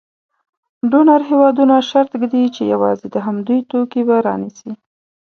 ډونر 0.91 1.21
هېوادونه 1.29 1.75
شرط 1.89 2.11
ږدي 2.21 2.43
چې 2.55 2.61
یوازې 2.73 3.07
د 3.11 3.15
همدوی 3.25 3.59
توکي 3.69 4.01
به 4.07 4.15
رانیسي. 4.27 4.71